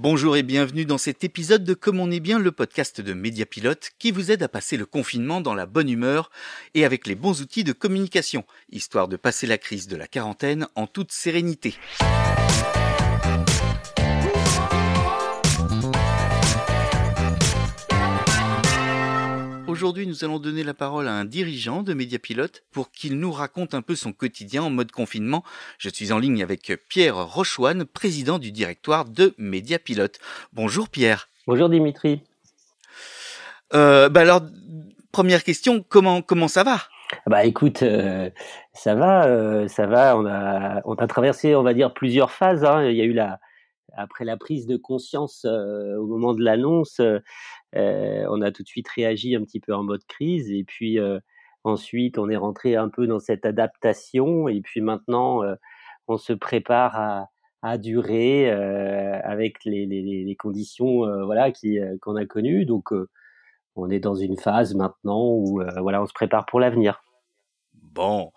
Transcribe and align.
Bonjour 0.00 0.36
et 0.36 0.44
bienvenue 0.44 0.84
dans 0.84 0.96
cet 0.96 1.24
épisode 1.24 1.64
de 1.64 1.74
Comme 1.74 1.98
on 1.98 2.12
est 2.12 2.20
bien, 2.20 2.38
le 2.38 2.52
podcast 2.52 3.00
de 3.00 3.14
Mediapilote 3.14 3.90
qui 3.98 4.12
vous 4.12 4.30
aide 4.30 4.44
à 4.44 4.48
passer 4.48 4.76
le 4.76 4.86
confinement 4.86 5.40
dans 5.40 5.54
la 5.54 5.66
bonne 5.66 5.90
humeur 5.90 6.30
et 6.74 6.84
avec 6.84 7.04
les 7.08 7.16
bons 7.16 7.42
outils 7.42 7.64
de 7.64 7.72
communication, 7.72 8.44
histoire 8.70 9.08
de 9.08 9.16
passer 9.16 9.48
la 9.48 9.58
crise 9.58 9.88
de 9.88 9.96
la 9.96 10.06
quarantaine 10.06 10.68
en 10.76 10.86
toute 10.86 11.10
sérénité. 11.10 11.74
Aujourd'hui, 19.78 20.08
nous 20.08 20.24
allons 20.24 20.40
donner 20.40 20.64
la 20.64 20.74
parole 20.74 21.06
à 21.06 21.12
un 21.12 21.24
dirigeant 21.24 21.84
de 21.84 21.94
Mediapilote 21.94 22.64
pour 22.72 22.90
qu'il 22.90 23.16
nous 23.20 23.30
raconte 23.30 23.74
un 23.74 23.80
peu 23.80 23.94
son 23.94 24.12
quotidien 24.12 24.64
en 24.64 24.70
mode 24.70 24.90
confinement. 24.90 25.44
Je 25.78 25.88
suis 25.88 26.10
en 26.10 26.18
ligne 26.18 26.42
avec 26.42 26.72
Pierre 26.88 27.16
Rochoine, 27.16 27.84
président 27.84 28.40
du 28.40 28.50
directoire 28.50 29.04
de 29.04 29.34
Mediapilote. 29.38 30.18
Bonjour 30.52 30.88
Pierre. 30.88 31.28
Bonjour 31.46 31.68
Dimitri. 31.68 32.24
Euh, 33.72 34.08
bah 34.08 34.22
alors, 34.22 34.40
première 35.12 35.44
question, 35.44 35.84
comment 35.88 36.22
comment 36.22 36.48
ça 36.48 36.64
va? 36.64 36.78
Bah 37.28 37.44
écoute, 37.44 37.84
euh, 37.84 38.30
ça 38.72 38.96
va, 38.96 39.26
euh, 39.26 39.68
ça 39.68 39.86
va. 39.86 40.16
On 40.16 40.26
a 40.26 40.80
on 40.86 40.94
a 40.94 41.06
traversé, 41.06 41.54
on 41.54 41.62
va 41.62 41.72
dire, 41.72 41.94
plusieurs 41.94 42.32
phases. 42.32 42.64
Hein. 42.64 42.82
Il 42.82 42.96
y 42.96 43.00
a 43.00 43.04
eu 43.04 43.12
la 43.12 43.38
après 43.98 44.24
la 44.24 44.36
prise 44.36 44.66
de 44.66 44.76
conscience 44.76 45.44
au 45.44 46.06
moment 46.06 46.34
de 46.34 46.42
l'annonce, 46.42 47.00
on 47.74 48.42
a 48.42 48.52
tout 48.52 48.62
de 48.62 48.68
suite 48.68 48.88
réagi 48.88 49.34
un 49.36 49.42
petit 49.42 49.60
peu 49.60 49.74
en 49.74 49.82
mode 49.82 50.04
crise 50.06 50.50
et 50.50 50.64
puis 50.64 50.98
ensuite 51.64 52.18
on 52.18 52.28
est 52.30 52.36
rentré 52.36 52.76
un 52.76 52.88
peu 52.88 53.06
dans 53.06 53.18
cette 53.18 53.44
adaptation 53.44 54.48
et 54.48 54.60
puis 54.60 54.80
maintenant 54.80 55.42
on 56.06 56.16
se 56.16 56.32
prépare 56.32 56.96
à, 56.96 57.28
à 57.62 57.78
durer 57.78 58.50
avec 58.50 59.64
les, 59.64 59.86
les, 59.86 60.24
les 60.24 60.36
conditions 60.36 61.24
voilà 61.24 61.50
qui 61.50 61.78
qu'on 62.00 62.16
a 62.16 62.24
connues 62.24 62.64
donc 62.64 62.92
on 63.76 63.90
est 63.90 64.00
dans 64.00 64.14
une 64.14 64.38
phase 64.38 64.74
maintenant 64.74 65.28
où 65.28 65.62
voilà 65.80 66.02
on 66.02 66.06
se 66.06 66.12
prépare 66.12 66.46
pour 66.46 66.60
l'avenir. 66.60 67.02
Bon. 67.94 68.32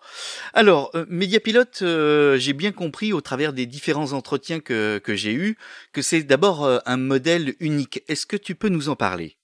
Alors, 0.54 0.92
euh, 0.96 1.06
Mediapilote, 1.10 1.82
euh, 1.82 2.38
j'ai 2.38 2.54
bien 2.54 2.72
compris 2.72 3.14
au 3.14 3.22
travers 3.22 3.54
des 3.54 3.66
différents 3.66 4.14
entretiens 4.14 4.60
que, 4.60 4.98
que 4.98 5.16
j'ai 5.16 5.34
eus 5.34 5.58
que 5.94 6.02
c'est 6.02 6.24
d'abord 6.24 6.64
euh, 6.64 6.80
un 6.86 6.98
modèle 6.98 7.56
unique. 7.60 8.04
Est-ce 8.08 8.26
que 8.26 8.38
tu 8.38 8.56
peux 8.56 8.70
nous 8.70 8.90
en 8.90 8.96
parler? 8.96 9.38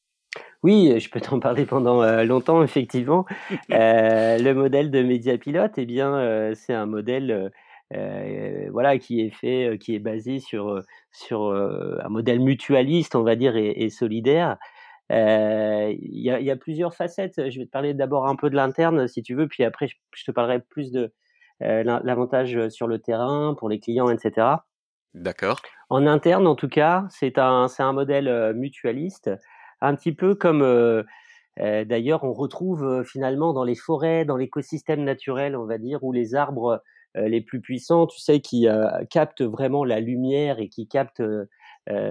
Oui, 0.64 1.00
je 1.00 1.10
peux 1.10 1.22
t'en 1.22 1.40
parler 1.40 1.66
pendant 1.66 2.02
euh, 2.02 2.24
longtemps, 2.24 2.64
effectivement. 2.64 3.26
Le 3.70 4.54
modèle 4.54 4.92
de 4.92 5.04
Mediapilote, 5.04 5.74
eh 5.78 5.86
bien, 5.86 6.54
c'est 6.56 6.74
un 6.74 6.86
modèle 6.86 7.52
euh, 7.94 8.70
voilà, 8.72 8.98
qui 8.98 9.22
est 9.22 9.30
fait, 9.30 9.78
qui 9.80 9.94
est 9.96 10.00
basé 10.00 10.40
sur, 10.40 10.82
sur 11.12 11.52
un 11.52 12.10
modèle 12.10 12.40
mutualiste, 12.40 13.16
on 13.16 13.24
va 13.24 13.36
dire, 13.36 13.56
et, 13.56 13.70
et 13.70 13.90
solidaire. 13.90 14.58
Euh, 15.12 15.94
Il 16.00 16.22
y, 16.22 16.32
a, 16.32 16.40
y, 16.40 16.52
a, 16.52 16.56
plusieurs 16.56 16.94
facettes. 16.94 17.50
Je 17.50 17.60
vais 17.60 17.66
te 17.66 17.72
parler 17.72 17.94
d'abord 17.94 18.28
un 18.28 18.36
peu 18.36 18.50
de 18.50 18.56
l'interne, 18.56 19.08
si 19.08 19.24
tu 19.24 19.36
veux, 19.36 19.48
puis 19.48 19.64
après, 19.64 19.88
je, 19.88 20.24
te 20.26 20.32
parlerai 20.32 20.60
plus 20.60 20.92
de 20.92 21.14
euh, 21.64 21.84
l'avantage 22.04 22.70
sur 22.70 22.88
le 22.88 23.00
terrain, 23.00 23.56
pour 23.58 23.70
les 23.70 23.80
clients, 23.80 24.10
etc. 24.10 24.48
D'accord. 25.14 25.60
En 25.90 26.06
interne, 26.06 26.46
en 26.48 26.56
tout 26.56 26.68
cas, 26.68 27.06
c'est 27.10 27.38
un, 27.38 27.68
un 27.80 27.94
modèle 27.94 28.28
euh, 28.28 28.54
mutualiste, 28.54 29.32
un 29.82 29.96
petit 29.96 30.14
peu 30.14 30.36
comme, 30.36 30.62
euh, 30.62 31.04
euh, 31.60 31.86
d'ailleurs, 31.86 32.24
on 32.24 32.34
retrouve 32.34 32.84
euh, 32.84 33.04
finalement 33.04 33.54
dans 33.54 33.64
les 33.64 33.76
forêts, 33.76 34.26
dans 34.26 34.38
l'écosystème 34.38 35.04
naturel, 35.04 35.56
on 35.56 35.66
va 35.66 35.78
dire, 35.78 36.04
où 36.04 36.12
les 36.12 36.36
arbres 36.36 36.82
les 37.16 37.42
plus 37.42 37.62
puissants, 37.62 38.06
tu 38.06 38.20
sais, 38.20 38.42
qui 38.42 38.68
captent 39.10 39.42
vraiment 39.42 39.84
la 39.84 40.00
lumière 40.00 40.60
et 40.60 40.70
qui 40.70 40.88
captent 40.88 41.24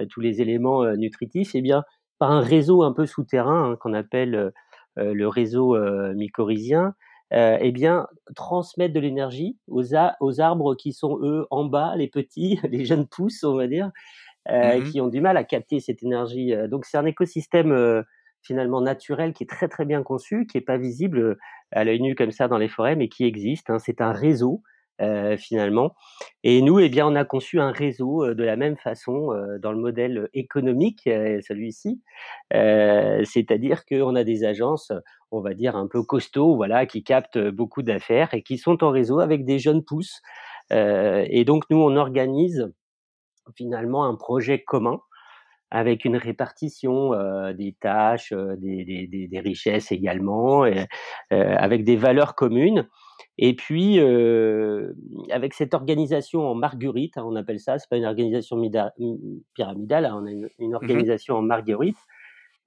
tous 0.08 0.20
les 0.20 0.40
éléments 0.40 0.84
nutritifs, 0.96 1.52
eh 1.54 1.60
bien, 1.60 1.84
par 2.18 2.32
un 2.32 2.40
réseau 2.40 2.82
un 2.82 2.92
peu 2.92 3.06
souterrain 3.06 3.72
hein, 3.72 3.76
qu'on 3.76 3.94
appelle 3.94 4.52
le 4.96 5.28
réseau 5.28 5.76
mycorhizien, 6.14 6.94
euh, 7.32 7.58
eh 7.60 7.72
bien, 7.72 8.06
transmettre 8.36 8.94
de 8.94 9.00
l'énergie 9.00 9.58
aux, 9.66 9.82
aux, 10.20 10.40
arbres 10.40 10.76
qui 10.76 10.92
sont 10.92 11.18
eux 11.22 11.44
en 11.50 11.64
bas, 11.64 11.96
les 11.96 12.06
petits, 12.06 12.60
les 12.70 12.84
jeunes 12.84 13.08
pousses, 13.08 13.42
on 13.42 13.56
va 13.56 13.66
dire, 13.66 13.90
euh, 14.48 14.78
mmh 14.78 14.90
qui 14.92 15.00
ont 15.00 15.08
du 15.08 15.20
mal 15.20 15.36
à 15.36 15.42
capter 15.42 15.80
cette 15.80 16.04
énergie. 16.04 16.54
Donc, 16.68 16.84
c'est 16.84 16.98
un 16.98 17.04
écosystème 17.04 17.72
euh, 17.72 18.02
finalement 18.42 18.80
naturel 18.80 19.32
qui 19.32 19.42
est 19.42 19.48
très 19.48 19.66
très 19.66 19.84
bien 19.84 20.04
conçu, 20.04 20.46
qui 20.46 20.56
est 20.56 20.60
pas 20.60 20.78
visible 20.78 21.36
à 21.72 21.82
l'œil 21.82 22.00
nu 22.00 22.14
comme 22.14 22.30
ça 22.30 22.46
dans 22.46 22.58
les 22.58 22.68
forêts, 22.68 22.94
mais 22.94 23.08
qui 23.08 23.24
existe. 23.24 23.70
Hein. 23.70 23.80
C'est 23.80 24.00
un 24.00 24.12
réseau 24.12 24.62
euh, 25.00 25.36
finalement. 25.36 25.94
Et 26.42 26.62
nous, 26.62 26.78
eh 26.78 26.88
bien, 26.88 27.06
on 27.06 27.14
a 27.14 27.24
conçu 27.24 27.60
un 27.60 27.70
réseau 27.70 28.24
euh, 28.24 28.34
de 28.34 28.44
la 28.44 28.56
même 28.56 28.76
façon 28.76 29.32
euh, 29.32 29.58
dans 29.58 29.72
le 29.72 29.78
modèle 29.78 30.28
économique, 30.32 31.02
celui-ci, 31.04 32.02
c'est-à-dire 32.50 33.84
qu'on 33.84 34.14
a 34.14 34.24
des 34.24 34.44
agences, 34.44 34.92
on 35.30 35.40
va 35.40 35.54
dire 35.54 35.76
un 35.76 35.86
peu 35.86 36.02
costauds, 36.02 36.56
voilà, 36.56 36.86
qui 36.86 37.02
captent 37.04 37.38
beaucoup 37.38 37.82
d'affaires 37.82 38.32
et 38.34 38.42
qui 38.42 38.58
sont 38.58 38.82
en 38.82 38.90
réseau 38.90 39.20
avec 39.20 39.44
des 39.44 39.58
jeunes 39.58 39.84
pousses. 39.84 40.22
et 40.70 41.44
donc 41.44 41.64
nous, 41.70 41.78
on 41.78 41.96
organise 41.96 42.72
finalement 43.54 44.04
un 44.04 44.14
projet 44.16 44.62
commun 44.62 45.00
avec 45.70 46.04
une 46.04 46.16
répartition 46.16 47.12
euh, 47.12 47.52
des 47.52 47.76
tâches, 47.80 48.32
euh, 48.32 48.56
des, 48.56 48.84
des, 48.84 49.28
des, 49.28 49.40
richesses 49.40 49.90
également, 49.90 50.64
euh, 50.64 50.84
avec 51.30 51.84
des 51.84 51.96
valeurs 51.96 52.34
communes. 52.34 52.88
Et 53.38 53.54
puis, 53.54 53.98
avec 55.30 55.54
cette 55.54 55.74
organisation 55.74 56.48
en 56.48 56.54
marguerite, 56.54 57.18
hein, 57.18 57.24
on 57.26 57.36
appelle 57.36 57.60
ça, 57.60 57.78
c'est 57.78 57.88
pas 57.88 57.96
une 57.96 58.06
organisation 58.06 58.56
pyramidale, 59.54 60.06
hein, 60.06 60.18
on 60.22 60.26
a 60.26 60.30
une, 60.30 60.48
une 60.58 60.70
mmh 60.70 60.74
organisation 60.74 61.36
en 61.36 61.42
marguerite. 61.42 61.98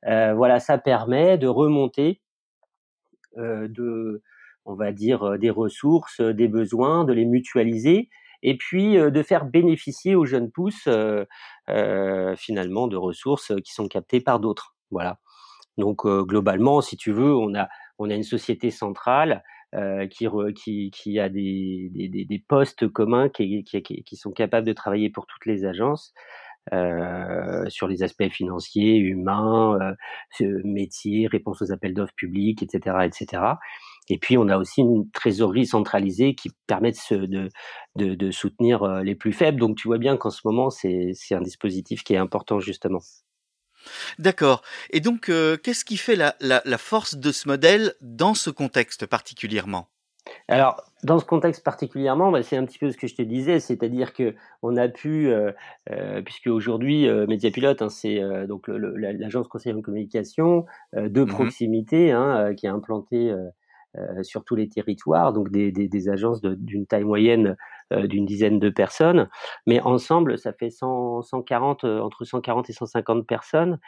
voilà, 0.04 0.60
ça 0.60 0.78
permet 0.78 1.38
de 1.38 1.48
remonter 1.48 2.22
de, 3.38 4.22
on 4.66 4.76
va 4.76 4.92
dire, 4.92 5.38
des 5.40 5.50
ressources, 5.50 6.22
des 6.22 6.48
besoins, 6.48 7.04
de 7.04 7.14
les 7.14 7.26
mutualiser 7.26 8.10
et 8.42 8.56
puis 8.56 8.94
de 8.96 9.24
faire 9.24 9.46
bénéficier 9.46 10.16
aux 10.16 10.26
jeunes 10.26 10.52
pousses 10.52 10.88
finalement 12.38 12.88
de 12.88 12.98
ressources 12.98 13.54
qui 13.64 13.74
sont 13.74 13.88
captées 13.88 14.22
par 14.22 14.40
d'autres. 14.40 14.76
Voilà. 14.92 15.20
Donc 15.78 16.06
globalement, 16.06 16.82
si 16.82 16.96
tu 16.96 17.12
veux, 17.12 17.36
on 17.36 17.56
a 17.56 17.70
on 18.00 18.10
a 18.10 18.16
une 18.16 18.24
société 18.24 18.72
centrale 18.72 19.44
euh, 19.76 20.08
qui, 20.08 21.20
a 21.20 21.30
des, 21.30 21.90
des, 21.94 22.26
des, 22.26 22.44
postes 22.48 22.88
communs 22.88 23.30
qui, 23.30 23.64
qui, 23.64 24.16
sont 24.16 24.32
capables 24.32 24.66
de 24.66 24.74
travailler 24.74 25.10
pour 25.10 25.28
toutes 25.28 25.46
les 25.46 25.66
agences 25.66 26.14
euh, 26.74 27.66
sur 27.70 27.88
les 27.88 28.04
aspects 28.04 28.30
financiers, 28.30 28.96
humains, 28.98 29.96
euh, 30.42 30.62
métiers, 30.64 31.28
réponse 31.28 31.62
aux 31.62 31.72
appels 31.72 31.94
d'offres 31.96 32.14
publics, 32.16 32.62
etc., 32.62 32.98
etc. 33.06 33.42
Et 34.10 34.18
puis, 34.20 34.38
on 34.38 34.48
a 34.50 34.58
aussi 34.58 34.82
une 34.82 35.10
trésorerie 35.12 35.66
centralisée 35.66 36.36
qui 36.36 36.52
permet 36.68 36.92
de, 36.92 37.26
de, 37.26 37.50
de, 37.96 38.16
de 38.16 38.32
soutenir 38.32 38.84
euh, 38.84 39.04
les 39.04 39.16
plus 39.16 39.34
faibles. 39.34 39.60
Donc, 39.60 39.78
tu 39.78 39.88
vois 39.88 39.98
bien 39.98 40.18
qu'en 40.18 40.30
ce 40.30 40.42
moment, 40.46 40.70
c'est 40.70 41.14
un 41.32 41.42
dispositif 41.42 42.04
qui 42.04 42.14
est 42.14 42.18
important, 42.18 42.60
justement. 42.60 43.00
D'accord. 44.18 44.62
Et 44.92 45.00
donc, 45.00 45.30
euh, 45.30 45.58
qu'est-ce 45.58 45.86
qui 45.86 45.98
fait 45.98 46.16
la, 46.16 46.36
la, 46.40 46.62
la, 46.66 46.78
force 46.78 47.16
de 47.16 47.32
ce 47.32 47.48
modèle 47.48 47.94
dans 48.02 48.34
ce 48.34 48.50
contexte 48.50 49.06
particulièrement? 49.06 49.88
Alors, 50.48 50.84
dans 51.04 51.20
ce 51.20 51.26
contexte 51.26 51.64
particulièrement, 51.64 52.32
bah, 52.32 52.44
c'est 52.44 52.58
un 52.58 52.66
petit 52.66 52.80
peu 52.80 52.92
ce 52.92 52.98
que 52.98 53.08
je 53.08 53.16
te 53.16 53.22
disais, 53.22 53.60
c'est-à-dire 53.60 54.14
que 54.14 54.36
on 54.62 54.78
a 54.78 54.88
pu, 54.88 55.30
euh, 55.30 55.52
euh, 55.92 56.22
puisque 56.22 56.48
aujourd'hui 56.48 57.08
euh, 57.08 57.26
Mediapilote, 57.28 57.82
hein, 57.82 57.90
c'est 57.90 58.20
donc 58.48 58.68
l'agence 58.68 59.48
conseillère 59.48 59.78
en 59.78 59.82
communication 59.82 60.66
de 60.94 61.24
mmh 61.24 61.28
proximité 61.28 62.12
hein, 62.12 62.54
qui 62.56 62.66
est 62.66 62.70
implantée 62.70 63.34
sur 64.22 64.44
tous 64.44 64.56
les 64.56 64.70
territoires, 64.70 65.34
donc 65.34 65.50
des, 65.50 65.72
des, 65.72 65.88
des 65.88 66.10
agences 66.10 66.42
d'une 66.42 66.86
taille 66.86 67.04
moyenne 67.04 67.56
d'une 67.92 68.26
dizaine 68.26 68.60
de 68.60 68.70
personnes, 68.70 69.30
mais 69.66 69.82
ensemble 69.82 70.38
ça 70.38 70.54
fait 70.54 70.70
100, 70.70 71.24
140 71.24 71.84
entre 71.86 72.24
140 72.24 72.70
et 72.70 72.74
150 72.74 73.26
personnes, 73.26 73.80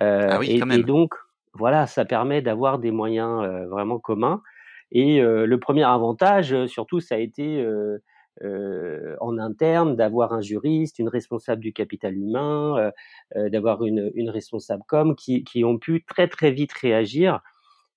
ah 0.00 0.38
oui, 0.38 0.50
et, 0.50 0.74
et, 0.74 0.82
donc 0.82 1.14
voilà, 1.54 1.86
ça 1.86 2.04
permet 2.04 2.40
d'avoir 2.42 2.78
des 2.78 2.90
moyens 2.92 3.44
vraiment 3.68 3.98
communs. 3.98 4.42
Et 4.90 5.20
euh, 5.20 5.46
le 5.46 5.60
premier 5.60 5.84
avantage, 5.84 6.52
euh, 6.52 6.66
surtout, 6.66 7.00
ça 7.00 7.16
a 7.16 7.18
été 7.18 7.60
euh, 7.60 7.98
euh, 8.42 9.16
en 9.20 9.38
interne 9.38 9.96
d'avoir 9.96 10.32
un 10.32 10.40
juriste, 10.40 10.98
une 10.98 11.08
responsable 11.08 11.60
du 11.60 11.72
capital 11.72 12.16
humain, 12.16 12.92
euh, 13.36 13.50
d'avoir 13.50 13.84
une, 13.84 14.10
une, 14.14 14.30
responsable 14.30 14.82
com 14.88 15.14
qui, 15.14 15.44
qui, 15.44 15.64
ont 15.64 15.78
pu 15.78 16.04
très 16.04 16.28
très 16.28 16.50
vite 16.50 16.72
réagir. 16.72 17.40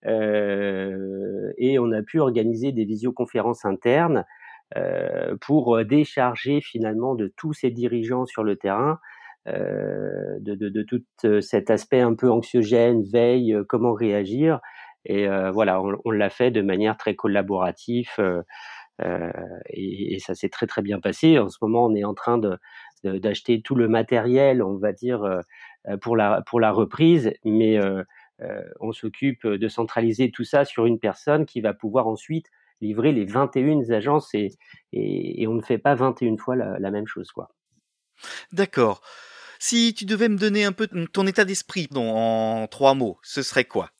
Euh, 0.07 1.53
et 1.57 1.77
on 1.79 1.91
a 1.91 2.01
pu 2.01 2.19
organiser 2.19 2.71
des 2.71 2.85
visioconférences 2.85 3.65
internes 3.65 4.25
pour 5.41 5.83
décharger 5.83 6.61
finalement 6.61 7.15
de 7.15 7.33
tous 7.35 7.53
ces 7.53 7.71
dirigeants 7.71 8.25
sur 8.25 8.43
le 8.43 8.55
terrain 8.55 8.99
de, 9.45 10.39
de, 10.39 10.83
tout 10.83 11.01
cet 11.41 11.69
aspect 11.69 12.01
un 12.01 12.13
peu 12.13 12.29
anxiogène, 12.29 13.03
veille, 13.03 13.57
comment 13.67 13.93
réagir 13.93 14.59
et 15.05 15.27
euh, 15.27 15.51
voilà, 15.51 15.81
on, 15.81 16.11
l'a 16.11 16.29
fait 16.29 16.51
de 16.51 16.61
manière 16.61 16.97
très 16.97 17.15
collaborative. 17.15 18.09
Euh, 18.19 18.41
euh, 19.01 19.31
et, 19.69 20.19
ça 20.19 20.35
s'est 20.35 20.49
très 20.49 20.67
très 20.67 20.81
bien 20.81 20.99
passé. 20.99 21.39
En 21.39 21.49
ce 21.49 21.57
moment, 21.61 21.85
on 21.85 21.95
est 21.95 22.03
en 22.03 22.13
train 22.13 22.39
d'acheter 23.03 23.61
tout 23.61 23.75
le 23.75 23.87
matériel, 23.87 24.61
on 24.61 24.77
va 24.77 24.93
dire, 24.93 25.41
pour 26.01 26.15
la 26.15 26.43
pour 26.45 26.59
la 26.59 26.71
reprise, 26.71 27.33
mais 27.43 27.79
on 28.79 28.91
s'occupe 28.91 29.47
de 29.47 29.67
centraliser 29.67 30.29
tout 30.31 30.43
ça 30.43 30.65
sur 30.65 30.85
une 30.85 30.99
personne 30.99 31.45
qui 31.45 31.61
va 31.61 31.73
pouvoir 31.73 32.07
ensuite 32.07 32.47
livrer 32.81 33.11
les 33.11 33.25
21 33.25 33.89
agences 33.91 34.33
et, 34.33 34.49
et, 34.91 35.47
on 35.47 35.53
ne 35.53 35.61
fait 35.61 35.77
pas 35.77 35.95
21 35.95 36.37
fois 36.37 36.55
la, 36.55 36.79
la 36.79 36.91
même 36.91 37.07
chose, 37.07 37.31
quoi. 37.31 37.49
D'accord. 38.51 39.01
Si 39.59 39.93
tu 39.93 40.05
devais 40.05 40.27
me 40.27 40.37
donner 40.37 40.65
un 40.65 40.71
peu 40.71 40.87
ton 40.87 41.27
état 41.27 41.45
d'esprit 41.45 41.87
en 41.95 42.67
trois 42.69 42.95
mots, 42.95 43.19
ce 43.21 43.43
serait 43.43 43.65
quoi? 43.65 43.91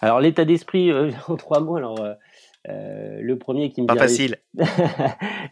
Alors 0.00 0.20
l'état 0.20 0.44
d'esprit 0.44 0.90
euh, 0.90 1.10
en 1.28 1.36
trois 1.36 1.60
mots, 1.60 1.76
alors 1.76 2.00
euh, 2.00 2.14
euh, 2.68 3.18
le 3.20 3.38
premier 3.38 3.70
qui 3.70 3.82
me 3.82 3.86
Pas 3.86 3.96
facile. 3.96 4.38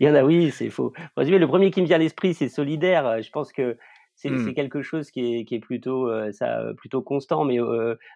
Il 0.00 0.06
y 0.06 0.08
en 0.08 0.14
a, 0.14 0.22
oui, 0.22 0.50
c'est 0.50 0.70
faux. 0.70 0.92
Le 1.16 1.46
premier 1.46 1.70
qui 1.70 1.82
me 1.82 1.86
vient 1.86 1.96
à 1.96 1.98
l'esprit, 1.98 2.34
c'est 2.34 2.48
solidaire. 2.48 3.22
Je 3.22 3.30
pense 3.30 3.52
que 3.52 3.76
c'est 4.20 4.30
mmh. 4.30 4.54
quelque 4.54 4.82
chose 4.82 5.10
qui 5.10 5.36
est, 5.36 5.44
qui 5.44 5.54
est 5.54 5.60
plutôt, 5.60 6.10
ça, 6.32 6.72
plutôt 6.76 7.02
constant, 7.02 7.44
mais 7.44 7.58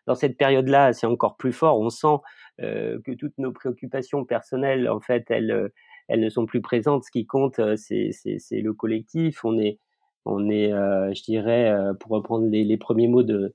dans 0.06 0.14
cette 0.14 0.37
période-là, 0.37 0.93
c'est 0.93 1.06
encore 1.06 1.37
plus 1.37 1.52
fort. 1.52 1.78
On 1.78 1.90
sent 1.90 2.16
que 2.58 3.14
toutes 3.14 3.38
nos 3.38 3.52
préoccupations 3.52 4.25
personnelles, 4.25 4.88
en 4.88 5.00
fait, 5.00 5.31
elles, 5.31 5.70
elles 6.08 6.20
ne 6.20 6.28
sont 6.28 6.44
plus 6.44 6.60
présentes. 6.60 7.04
Ce 7.04 7.10
qui 7.10 7.25
compte, 7.25 7.60
c'est 7.76 8.10
le 8.50 8.72
collectif. 8.72 9.44
On 9.44 9.58
est, 9.58 9.78
on 10.25 10.49
est, 10.50 10.72
euh, 10.72 11.12
je 11.14 11.22
dirais, 11.22 11.70
euh, 11.70 11.94
pour 11.94 12.12
reprendre 12.12 12.46
les, 12.49 12.76
premiers 12.76 13.08
mots 13.08 13.22
de, 13.22 13.54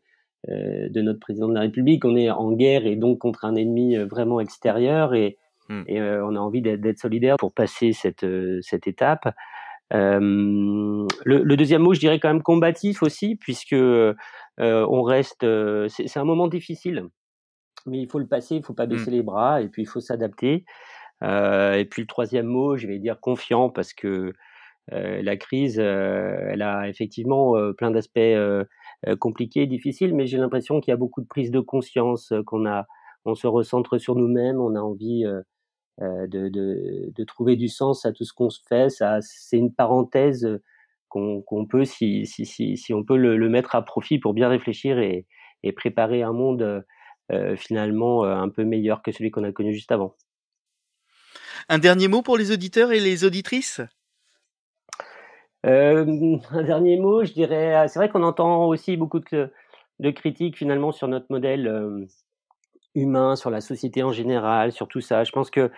euh, 0.49 0.89
de 0.89 1.01
notre 1.01 1.19
président 1.19 1.47
de 1.47 1.53
la 1.53 1.61
République, 1.61 2.05
on 2.05 2.15
est 2.15 2.29
en 2.29 2.51
guerre 2.51 2.85
et 2.85 2.95
donc 2.95 3.19
contre 3.19 3.45
un 3.45 3.55
ennemi 3.55 3.95
vraiment 3.97 4.39
extérieur 4.39 5.13
et, 5.13 5.37
hmm. 5.69 5.83
on 5.89 6.35
a 6.35 6.39
envie 6.39 6.61
d'être 6.61 6.99
solidaire 6.99 7.35
pour 7.37 7.53
passer 7.53 7.93
cette, 7.93 8.25
cette 8.61 8.87
étape. 8.87 9.33
Le, 9.91 11.55
deuxième 11.55 11.81
mot, 11.81 11.93
je 11.93 11.99
dirais 11.99 12.19
quand 12.19 12.29
même 12.29 12.43
combatif 12.43 13.03
aussi, 13.03 13.35
puisque 13.35 13.75
on 14.57 15.01
reste. 15.01 15.45
c'est 15.87 16.17
un 16.17 16.25
moment 16.25 16.47
difficile, 16.47 17.05
mais 17.85 17.99
il 17.99 18.09
faut 18.09 18.19
le 18.19 18.27
passer, 18.27 18.55
il 18.55 18.63
faut 18.63 18.73
pas 18.73 18.85
baisser 18.85 19.11
hmm. 19.11 19.15
les 19.15 19.23
bras, 19.23 19.61
et 19.61 19.69
puis 19.69 19.83
il 19.83 19.87
faut 19.87 20.01
s'adapter. 20.01 20.65
et 21.23 21.87
puis 21.89 22.01
le 22.01 22.07
troisième 22.07 22.47
mot, 22.47 22.77
je 22.77 22.87
vais 22.87 22.99
dire 22.99 23.19
confiant, 23.19 23.69
parce 23.69 23.93
que 23.93 24.33
euh, 24.93 25.21
la 25.21 25.35
crise, 25.35 25.79
euh, 25.79 26.47
elle 26.49 26.61
a 26.61 26.87
effectivement 26.87 27.57
euh, 27.57 27.73
plein 27.73 27.91
d'aspects 27.91 28.19
compliqués, 29.19 29.67
difficiles, 29.67 30.15
mais 30.15 30.25
j'ai 30.25 30.37
l'impression 30.37 30.79
qu'il 30.79 30.91
y 30.91 30.93
a 30.93 30.97
beaucoup 30.97 31.21
de 31.21 31.27
prise 31.27 31.51
de 31.51 31.59
conscience, 31.59 32.33
qu'on 32.47 32.65
a, 32.65 32.87
on 33.25 33.35
se 33.35 33.45
recentre 33.45 33.99
sur 33.99 34.15
nous-mêmes, 34.15 34.59
on 34.59 34.75
a 34.75 34.79
envie 34.79 35.23
de, 35.99 36.49
de, 36.49 37.23
trouver 37.23 37.55
du 37.55 37.69
sens 37.69 38.05
à 38.05 38.11
tout 38.11 38.23
ce 38.23 38.33
qu'on 38.33 38.49
se 38.49 38.61
fait. 38.67 38.89
Ça, 38.89 39.19
c'est 39.21 39.57
une 39.57 39.73
parenthèse 39.73 40.59
qu'on, 41.09 41.65
peut, 41.67 41.85
si, 41.85 42.25
si, 42.25 42.45
si, 42.45 42.77
si, 42.77 42.93
on 42.93 43.03
peut 43.03 43.17
le, 43.17 43.49
mettre 43.49 43.75
à 43.75 43.83
profit 43.83 44.19
pour 44.19 44.33
bien 44.33 44.49
réfléchir 44.49 44.99
et, 44.99 45.25
et 45.63 45.71
préparer 45.71 46.21
un 46.21 46.33
monde 46.33 46.85
finalement 47.55 48.23
un 48.23 48.49
peu 48.49 48.63
meilleur 48.63 49.01
que 49.01 49.11
celui 49.11 49.31
qu'on 49.31 49.43
a 49.43 49.51
connu 49.51 49.73
juste 49.73 49.91
avant. 49.91 50.15
Un 51.69 51.79
dernier 51.79 52.07
mot 52.07 52.21
pour 52.21 52.37
les 52.37 52.51
auditeurs 52.51 52.91
et 52.91 52.99
les 52.99 53.25
auditrices? 53.25 53.81
Euh, 55.65 56.37
un 56.51 56.63
dernier 56.63 56.97
mot, 56.97 57.25
je 57.25 57.33
dirais, 57.33 57.87
c'est 57.87 57.99
vrai 57.99 58.09
qu'on 58.09 58.23
entend 58.23 58.67
aussi 58.67 58.95
beaucoup 58.95 59.19
de, 59.19 59.51
de, 59.99 60.11
critiques 60.11 60.57
finalement 60.57 60.91
sur 60.91 61.07
notre 61.07 61.25
modèle 61.29 61.67
euh, 61.67 62.05
humain, 62.97 63.35
sur 63.35 63.49
la 63.49 63.61
société 63.61 64.03
en 64.03 64.11
général, 64.11 64.71
sur 64.71 64.87
tout 64.87 65.01
ça. 65.01 65.23
Je 65.23 65.31
pense 65.31 65.49
que 65.49 65.71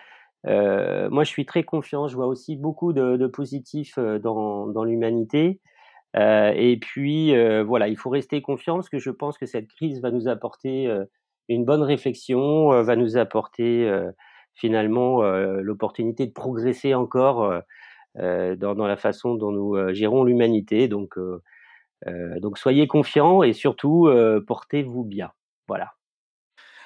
euh, 0.48 1.10
moi, 1.10 1.24
je 1.24 1.30
suis 1.30 1.45
très 1.45 1.63
confiant. 1.63 2.07
Je 2.07 2.16
vois 2.16 2.27
aussi 2.27 2.56
beaucoup 2.56 2.94
de, 2.94 3.18
de 3.18 3.27
positifs 3.27 4.00
dans, 4.00 4.68
dans 4.68 4.83
l'humanité. 4.83 5.60
et 6.16 6.80
puis, 6.81 7.33
voilà, 7.63 7.88
il 7.88 7.98
faut 7.98 8.10
rester 8.10 8.42
confiant 8.42 8.75
parce 8.75 8.89
que 8.89 9.00
je 9.00 9.12
pense 9.12 9.38
que 9.38 9.45
cette 9.45 9.68
crise 9.68 10.01
va 10.01 10.12
nous 10.12 10.27
apporter 10.27 10.92
une 11.50 11.66
bonne 11.66 11.83
réflexion, 11.83 12.69
va 12.83 12.95
nous 12.95 13.18
apporter 13.18 13.92
finalement 14.56 15.21
l'opportunité 15.21 16.25
de 16.25 16.33
progresser 16.33 16.95
encore 16.95 17.62
euh, 18.18 18.56
dans, 18.56 18.74
dans, 18.74 18.88
la 18.88 18.98
façon 18.98 19.36
dont 19.36 19.51
nous 19.51 19.75
euh, 19.75 19.94
gérons 19.94 20.24
l'humanité. 20.24 20.88
Donc, 20.88 21.18
euh, 21.18 21.42
donc 22.39 22.57
soyez 22.57 22.88
confiants 22.88 23.44
et 23.44 23.54
surtout 23.54 24.10
portez-vous 24.48 25.04
bien. 25.04 25.31
Voilà. 25.68 25.94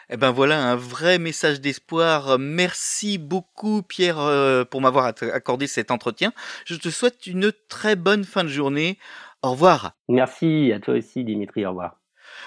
Eh 0.10 0.18
ben 0.18 0.32
voilà 0.32 0.62
un 0.64 0.76
vrai 0.76 1.20
message 1.20 1.62
d'espoir. 1.62 2.38
Merci 2.40 3.18
beaucoup 3.18 3.82
Pierre 3.82 4.66
pour 4.70 4.82
m'avoir 4.82 5.06
accordé 5.06 5.68
cet 5.68 5.92
entretien. 5.92 6.34
Je 6.66 6.76
te 6.76 6.90
souhaite 6.90 7.28
une 7.28 7.52
très 7.70 7.96
bonne 7.96 8.24
fin 8.24 8.44
de 8.44 8.50
journée. 8.50 8.98
Au 9.42 9.52
revoir. 9.52 9.94
Merci 10.10 10.72
à 10.74 10.80
toi 10.80 10.96
aussi 10.96 11.24
Dimitri. 11.24 11.66
Au 11.66 11.70
revoir. 11.70 12.00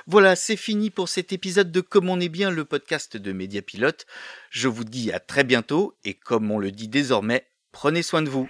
Voilà, 0.07 0.37
c'est 0.37 0.57
fini 0.57 0.91
pour 0.91 1.09
cet 1.09 1.33
épisode 1.33 1.71
de 1.71 1.81
Comme 1.81 2.11
on 2.11 2.21
est 2.21 2.29
bien, 2.29 2.51
le 2.51 2.65
podcast 2.65 3.17
de 3.17 3.33
Média 3.33 3.63
Pilote. 3.63 4.07
Je 4.51 4.69
vous 4.69 4.85
dis 4.85 5.13
à 5.13 5.21
très 5.21 5.45
bientôt 5.45 5.97
et 6.05 6.15
comme 6.15 6.51
on 6.51 6.59
le 6.59 6.71
dit 6.71 6.89
désormais, 6.89 7.47
Prenez 7.77 8.03
soin 8.03 8.23
de 8.23 8.31
vous. 8.31 8.49